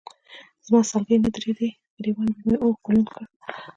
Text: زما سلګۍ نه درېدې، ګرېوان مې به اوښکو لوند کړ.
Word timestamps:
زما 0.65 0.79
سلګۍ 0.91 1.17
نه 1.23 1.29
درېدې، 1.35 1.69
ګرېوان 1.97 2.27
مې 2.33 2.41
به 2.47 2.55
اوښکو 2.63 2.89
لوند 2.93 3.07
کړ. 3.13 3.23